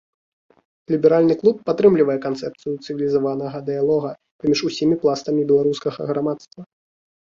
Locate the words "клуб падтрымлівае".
1.41-2.17